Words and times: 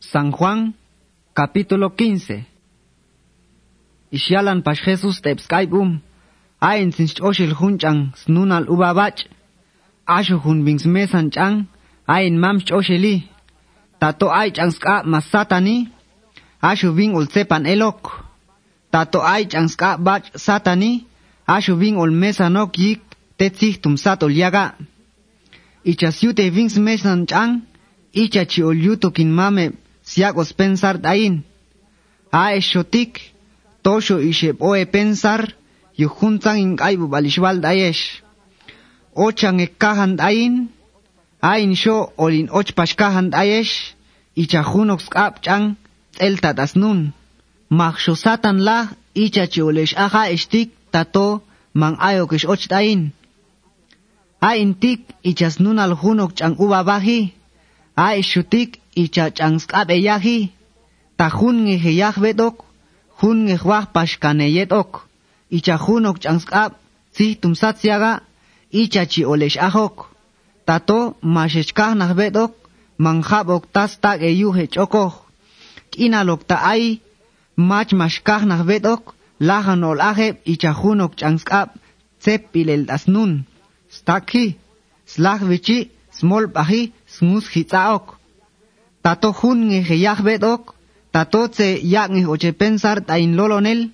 San 0.00 0.30
Juan, 0.30 0.74
capítulo 1.34 1.90
15. 1.90 2.46
Isyalan 4.12 4.62
pas 4.62 4.78
Jesus 4.78 5.20
tepskaibum, 5.20 5.98
ayin 6.60 6.92
sinch 6.92 7.20
oshil 7.20 7.52
hunchang 7.52 8.14
snunal 8.14 8.70
ubabach, 8.70 9.26
asho 10.06 10.38
hun 10.38 10.64
bings 10.64 10.86
mesan 10.86 11.30
chang, 11.30 11.66
ayin 12.06 12.38
mamch 12.38 12.70
oshili, 12.70 13.26
tato 13.98 14.30
ay 14.30 14.52
chang 14.54 14.70
ska 14.70 15.02
masatani, 15.02 15.90
asho 16.62 16.94
ving 16.94 17.18
ul 17.18 17.26
sepan 17.26 17.66
elok, 17.66 18.22
tato 18.92 19.18
ay 19.20 19.50
chang 19.50 19.68
ska 19.68 19.98
bach 19.98 20.30
satani, 20.38 21.06
asho 21.46 21.74
ving 21.74 21.98
ul 21.98 22.14
mesanok 22.14 22.70
yik, 22.78 23.02
tetzih 23.36 23.82
tumsat 23.82 24.22
ul 24.22 24.32
yaga. 24.32 24.78
Ichasyute 25.84 26.50
vings 26.54 26.78
mesan 26.78 27.26
chang, 27.26 27.66
ichachi 28.14 28.62
ul 28.62 28.78
yutokin 28.78 29.34
mame, 30.08 30.14
siagos 30.14 30.52
pensar 30.52 30.98
dain. 31.00 31.44
A 32.32 32.54
eshotik, 32.54 33.20
tosho 33.82 34.20
ishep 34.20 34.60
oe 34.60 34.84
pensar, 34.86 35.54
yuhuntan 35.96 36.58
in 36.58 36.76
aibu 36.76 37.08
balishwal 37.08 37.60
daesh. 37.60 38.22
Ochan 39.14 39.60
ekahan 39.60 40.16
dain, 40.16 40.68
ain 41.42 41.74
sho 41.74 42.12
olin 42.16 42.48
och 42.50 42.74
pashkahan 42.74 43.30
daesh, 43.30 43.94
ichahunox 44.36 45.08
kap 45.08 45.42
chang, 45.42 45.76
elta 46.18 46.54
das 46.54 46.74
nun. 46.76 47.12
Maksho 47.70 48.16
satan 48.16 48.64
la, 48.64 48.88
ichachi 49.14 49.62
olesh 49.62 49.94
aha 49.96 50.28
estik, 50.30 50.70
tato, 50.90 51.42
man 51.74 51.96
ayokish 51.96 52.48
och 52.48 52.68
dain. 52.68 53.12
Ain 54.40 54.74
tik, 54.74 55.00
ichas 55.24 55.58
nun 55.60 55.78
al 55.78 55.94
hunok 55.96 56.34
chang 56.34 56.56
ubabahi, 56.58 57.32
a 57.96 58.14
eshutik, 58.14 58.78
իջաճանսկապ 59.02 59.92
էյախի 59.96 60.38
տա 61.18 61.28
խունգի 61.36 61.76
հիախ 61.84 62.16
վետոք 62.24 62.64
խունգի 63.20 63.56
խվախ 63.62 63.86
պաշկանե 63.96 64.48
ետոք 64.54 65.00
իջախունոք 65.58 66.20
ճանսկապ 66.24 66.78
ծի 67.18 67.28
տումսացիաղա 67.42 68.12
իջաչի 68.82 69.22
օլեշ 69.32 69.54
ախոք 69.68 70.06
տատո 70.70 70.98
մաշեչկահ 71.36 71.92
նախվետոք 72.02 72.56
մանխաբոք 73.06 73.68
տաստակ 73.78 74.24
էյու 74.30 74.54
հեճոքող 74.58 75.14
կինալոք 75.96 76.42
տա 76.52 76.58
այ 76.72 76.84
մաչ 77.70 77.88
մաշկահ 78.00 78.46
նախվետոք 78.52 79.14
լախանոլ 79.50 80.02
ախեպ 80.08 80.50
իջախունոք 80.54 81.16
ճանսկապ 81.22 81.78
ծեպ 82.26 82.48
պիլել 82.54 82.82
դասնուն 82.90 83.34
ստակի 83.96 84.46
սլախվիչի 85.14 85.78
սմոլ 86.18 86.48
բախի 86.58 86.82
սնուս 87.16 87.50
խիծաոք 87.54 88.17
tato 89.02 89.32
nge 89.32 89.82
heyah 89.88 90.20
bedok, 90.22 90.74
tato 91.12 91.48
tse 91.48 91.80
yak 91.82 92.10
nge 92.10 92.26
oche 92.26 92.52
pensar 92.52 92.98
ta 93.06 93.14
in 93.18 93.36
lolonel, 93.36 93.90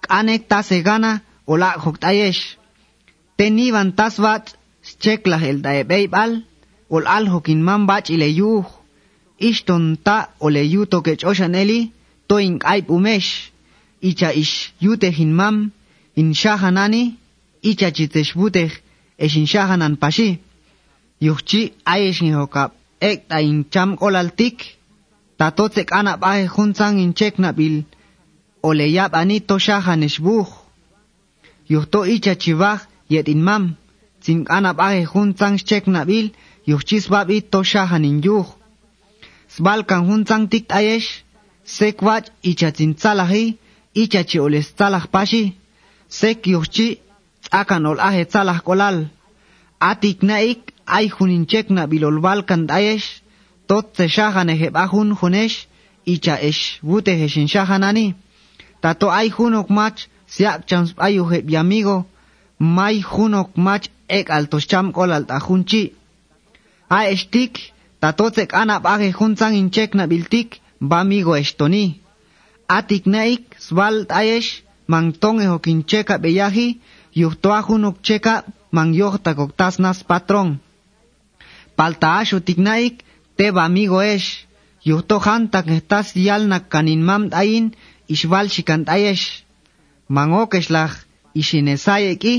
kanek 0.00 0.48
ta 0.48 0.62
se 0.62 0.82
gana 0.82 1.20
o 1.46 1.56
la 1.56 1.70
hoktayesh. 1.84 2.56
Teniban 3.36 3.92
tas 3.92 4.18
bat, 4.18 4.44
chekla 5.02 5.38
el 5.50 5.62
da 5.62 5.84
beibal, 5.84 6.42
ol 6.88 7.04
al 7.06 7.26
hokin 7.32 7.62
man 7.62 7.86
bach 7.86 8.10
ile 8.10 8.28
yuh, 8.40 8.66
ishton 9.38 9.96
ta 10.04 10.30
o 10.38 10.48
le 10.48 10.62
yuto 10.74 11.02
ke 11.02 11.16
choshaneli, 11.20 11.92
to 12.28 12.36
in 12.38 12.58
kaip 12.58 12.88
umesh, 12.90 13.50
icha 14.02 14.30
ish 14.32 14.72
yute 14.80 15.10
hin 15.10 15.32
mam, 15.32 15.72
in 16.16 16.32
shahanani, 16.32 17.16
icha 17.62 17.88
chitesh 17.96 18.34
butech, 18.38 18.72
esh 19.18 19.36
in 19.36 19.46
shahanan 19.46 19.96
pashi. 19.96 20.38
Yuhchi 21.20 21.72
ayesh 21.84 22.20
nge 22.22 22.34
hokap 22.40 22.79
ek 23.00 23.28
ta 23.28 23.40
in 23.40 23.64
cham 23.72 23.96
olaltik, 24.00 24.56
tato 25.38 25.68
tsek 25.68 25.88
ana 25.92 26.16
bahe 26.16 26.46
hunzang 26.46 26.98
in 26.98 27.12
chek 27.14 27.38
nabil, 27.38 27.84
ole 28.62 28.86
yab 28.96 29.14
ani 29.14 29.40
to 29.40 29.56
shahan 29.58 30.02
ishbuch. 30.08 30.50
Yuhto 31.68 32.00
icha 32.14 32.34
chivach 32.42 32.82
yet 33.08 33.28
in 33.28 33.42
mam, 33.42 33.76
zing 34.24 34.46
ana 34.48 34.74
bahe 34.74 35.04
hunzang 35.12 35.56
chek 35.68 35.84
nabil, 35.86 36.26
yuhchis 36.66 37.08
babi 37.08 37.40
to 37.40 37.60
shahan 37.62 38.04
in 38.04 38.20
yuch. 38.22 38.50
Sbal 39.54 39.80
kan 39.88 40.06
hunzang 40.08 40.48
tik 40.50 40.68
ayesh, 40.68 41.24
sek 41.64 42.02
wach 42.02 42.26
icha 42.42 42.70
zin 42.76 42.94
tsalahi, 42.94 43.56
icha 43.94 44.22
chi 44.28 44.38
oles 44.38 44.68
tsalah 44.76 45.06
pashi, 45.12 45.56
sek 46.08 46.46
yuhchi, 46.46 47.00
tsakan 47.44 47.86
ol 47.86 47.98
ahe 48.08 48.24
tsalah 48.24 48.60
kolal. 48.66 49.08
Atik 49.80 50.22
naik 50.22 50.69
ay 50.98 51.06
hunin 51.14 51.44
chek 51.50 51.66
na 51.70 51.86
bilolbal 51.86 52.40
kan 52.48 52.66
daesh, 52.70 53.08
tot 53.68 53.86
se 53.96 54.06
shahane 54.08 54.54
heb 54.62 54.74
ahun 54.84 55.10
hunesh, 55.18 55.56
icha 56.12 56.34
esh 56.48 56.62
bute 56.82 57.12
heshin 57.20 57.48
shahanani. 57.52 58.06
Tato 58.82 59.06
ay 59.20 59.28
hunok 59.36 59.68
mach, 59.78 59.98
siak 60.34 60.66
chams 60.68 60.90
ayu 61.06 61.24
heb 61.32 61.46
yamigo, 61.54 62.06
may 62.58 62.96
hunok 63.00 63.50
mach 63.66 63.86
ek 64.08 64.26
altos 64.30 64.64
cham 64.70 64.92
kol 64.92 65.12
alt 65.12 65.30
ahunchi. 65.38 65.92
A 66.88 66.98
estik, 67.14 67.72
tato 68.00 68.30
tsek 68.30 68.50
anap 68.54 68.84
in 69.58 69.70
chek 69.70 69.94
na 69.94 70.06
biltik, 70.06 70.60
bamigo 70.80 71.34
estoni. 71.36 72.00
Atik 72.68 73.06
naik, 73.06 73.56
sval 73.58 74.06
daesh, 74.06 74.62
mang 74.86 75.12
tonge 75.12 75.46
hokin 75.46 75.84
cheka 75.84 76.18
beyahi, 76.18 76.80
yuhto 77.14 77.50
ahunok 77.52 77.96
cheka, 78.02 78.44
mang 78.72 78.92
yohta 78.94 79.34
tasnas 79.56 80.02
patrón. 80.04 80.58
paltaaxo 81.80 82.38
tiknaik 82.46 82.94
teba 83.38 83.64
amigo 83.64 83.98
esh, 84.14 84.28
yuhto 84.88 85.16
hantak 85.26 85.66
estas 85.78 86.06
yalna 86.26 86.58
kaninmam 86.72 87.22
ayin 87.40 87.66
ishval 88.14 88.46
shikantayesh. 88.54 89.26
Mangok 90.16 90.50
eshlaj 90.60 90.92
ishinesayek 91.40 92.22
i, 92.24 92.36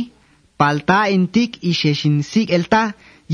palta 0.59 1.00
intik 1.16 1.51
isheshinsik 1.72 2.47
elta 2.57 2.84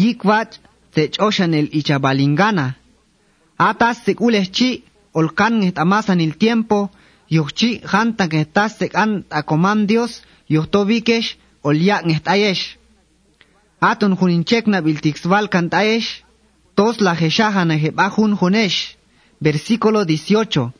yikwat 0.01 0.49
techoshan 0.95 1.53
el 1.59 1.67
ichabalingana. 1.79 2.67
Atas 3.69 3.97
tekulechi 4.05 4.83
olkan 5.19 5.53
amasan 5.83 6.21
el 6.21 6.33
tiempo, 6.41 6.89
yuhchi 7.35 7.81
hantak 7.91 8.33
estas 8.33 8.77
tekan 8.79 9.25
akomam 9.39 9.79
Dios, 9.87 10.21
yuhto 10.53 10.85
vikesh 10.89 11.35
olyak 11.63 12.05
ngestayesh 12.07 12.76
atun 13.81 14.17
juninchekna 14.19 14.81
biltixvalcan 14.81 15.69
taesh, 15.69 16.23
tos 16.75 17.01
la 17.01 17.13
jeshahana 17.15 17.77
jebajun 17.77 18.37
junesh. 18.39 18.95
Versículo 19.43 20.05
18. 20.05 20.71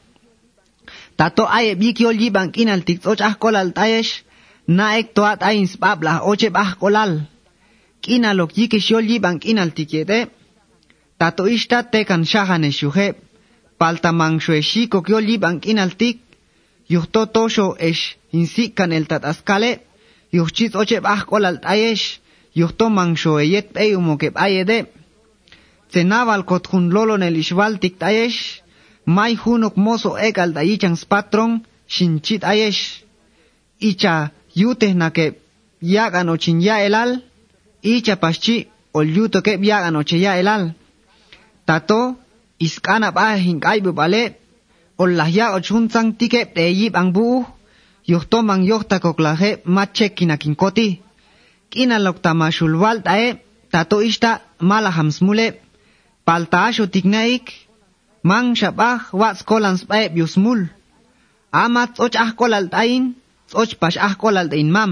Tato 1.18 1.46
aye 1.50 1.76
bikiol 1.76 2.18
yiban 2.22 2.52
kinal 2.52 2.82
tixoch 2.84 3.22
ahkolal 3.22 3.70
taesh, 3.74 4.24
naek 4.68 5.14
toat 5.14 5.44
ayin 5.44 5.68
spabla 5.68 6.22
ocheb 6.32 6.56
ahkolal. 6.56 7.22
Kinalok 8.02 8.58
yikishol 8.58 9.06
yiban 9.06 9.40
kinal 9.40 9.72
tato 11.18 11.48
ishta 11.48 11.84
tekan 11.84 12.24
shahane 12.26 12.72
shuheb, 12.72 13.16
paltaman 13.80 14.40
shueshiko 14.40 15.02
kiol 15.02 15.26
yiban 15.30 15.60
kinal 15.60 15.92
tik, 15.98 16.18
yuhto 16.90 17.26
tosho 17.26 17.76
esh 17.80 18.18
insikan 18.34 18.92
el 18.92 19.06
tatascale, 19.08 19.72
yuchit 20.32 20.76
ocheb 20.76 21.06
ahkolal 21.06 21.58
taesh, 21.62 22.20
yuhto 22.60 22.86
mangsho 22.98 23.32
eyet 23.44 23.68
peyumo 23.76 24.14
ke 24.22 24.28
ayede. 24.46 24.78
Cenabal 25.92 26.42
kot 26.50 26.64
hun 26.72 26.86
lolo 26.96 27.16
nel 27.18 27.36
ishval 27.44 27.74
tik 27.82 27.96
tayesh, 28.02 28.40
may 29.16 29.34
hunok 29.42 29.76
moso 29.86 30.12
egal 30.28 30.52
da 30.56 30.62
ichang 30.74 30.98
patron, 31.12 31.52
shinchit 31.94 32.42
ayesh. 32.52 32.82
Icha 33.90 34.32
yute 34.60 34.88
na 34.94 35.08
ke 35.16 35.26
yagan 35.82 36.30
ochin 36.34 36.60
ya 36.68 36.76
elal, 36.88 37.12
icha 37.84 38.16
paschi 38.24 38.68
ol 38.98 39.08
yuto 39.16 39.40
ke 39.46 39.54
yagan 39.70 39.96
oche 40.02 40.18
ya 40.26 40.34
elal. 40.42 40.64
Tato, 41.68 42.02
iskana 42.60 43.12
ba 43.12 43.36
hinkaibu 43.38 43.92
bale, 44.00 44.24
ol 44.98 45.12
lahya 45.20 45.54
ochun 45.58 45.90
sang 45.94 46.10
tike 46.20 46.42
peyib 46.56 46.96
ang 46.96 47.14
buu, 47.16 47.46
yuhto 48.12 48.42
mang 48.42 48.64
yohta 48.72 48.98
koklahe 49.00 49.50
machekina 49.66 50.36
kinkoti 50.42 51.07
kinalok 51.72 52.18
tamashul 52.24 52.74
waltae 52.84 53.28
tato 53.72 53.98
ista 54.10 54.32
malahams 54.70 55.18
mule. 55.26 55.48
Paltaasho 56.26 56.86
tignaik 56.94 57.46
mang 58.30 58.48
shabah 58.60 59.00
wats 59.20 59.42
kolans 59.50 59.82
pae 59.90 60.06
biusmul 60.14 60.62
ama 61.64 61.84
tsoch 61.96 62.16
ah 62.24 62.32
kolalt 62.40 62.72
ain 62.82 63.04
pash 63.82 63.98
ah 64.08 64.14
kolalt 64.22 64.54
mam. 64.76 64.92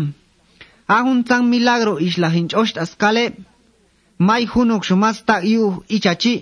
Ahun 0.88 1.19
tang 1.30 1.45
milagro 1.50 1.94
islahin 2.07 2.48
chost 2.51 2.78
askale. 2.83 3.25
May 4.28 4.44
hunok 4.51 4.83
shumasta 4.88 5.36
iu 5.44 5.83
ichachi. 5.95 6.36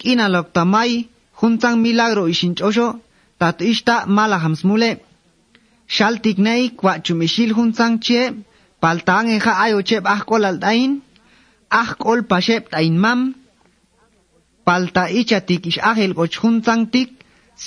Kinalok 0.00 0.48
tamay 0.56 0.92
huntang 1.40 1.76
milagro 1.84 2.24
ishinchosho 2.32 2.88
tato 3.38 3.64
ista 3.72 4.06
malahams 4.16 4.64
mule. 4.68 4.90
Shaltiknaik 5.94 6.74
wachumishil 6.84 7.50
huntang 7.56 7.94
chie. 8.04 8.22
Paltang 8.80 9.28
eja 9.36 9.52
ayo 9.64 9.82
chep 9.82 10.04
ah 10.06 10.22
kol 10.28 10.44
al 10.44 10.58
tain, 10.64 11.02
ah 11.70 11.90
kol 12.02 12.22
pa 12.30 12.38
shep 12.40 12.70
tain 12.72 12.94
mam, 13.04 13.20
palta 14.66 15.08
ichatik 15.20 15.66
ish 15.70 15.80
ahel 15.90 16.12
koch 16.18 16.34
junzangtik, 16.40 17.10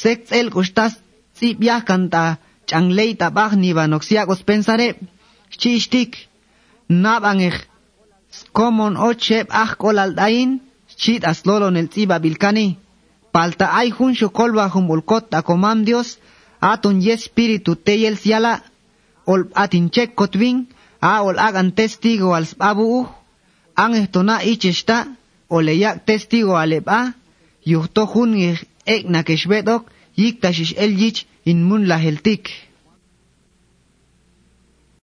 seks 0.01 0.31
el 0.31 0.47
kochtas 0.55 0.93
tsip 1.35 1.57
yah 1.67 1.81
kanta 1.87 2.23
changlei 2.69 3.11
tabach 3.19 3.53
ni 3.61 3.73
banoxiagos 3.77 4.41
pensare, 4.47 4.89
chishtik, 5.59 6.11
nabangech, 7.03 7.59
komon 8.57 8.95
ochep 9.09 9.47
ah 9.63 9.71
kolaldain, 9.81 10.49
chit 11.01 11.25
aslolon 11.31 11.75
el 11.81 11.87
tsiba 11.89 12.17
bilkani, 12.23 12.77
palta 13.33 13.65
ay 13.79 13.89
jun 13.95 14.13
shokolba 14.19 14.65
humbolkot 14.73 15.33
akomam 15.39 15.79
Dios, 15.87 16.19
aton 16.61 17.01
y 17.01 17.09
espíritu 17.11 17.75
teyel 17.75 18.15
siala, 18.23 18.53
ol 19.25 19.41
atinchek 19.63 20.15
kotvin, 20.15 20.57
a 21.01 21.23
ol 21.23 21.37
hagan 21.37 21.71
testigo 21.71 22.35
al 22.35 22.47
abu, 22.59 23.07
an 23.75 23.95
estona 23.95 24.43
ichesta, 24.43 25.07
oleyak 25.49 26.05
testigo 26.05 26.57
aleba, 26.57 27.13
yuhto 27.65 28.05
jun 28.13 28.37
ek 28.85 29.03
nakeshbedok, 29.09 29.83
yik 30.15 30.41
tashish 30.41 30.73
el 30.77 30.93
yich 31.01 31.25
in 31.45 31.63
mun 31.63 31.87
la 31.87 31.97
heltik. 31.97 32.49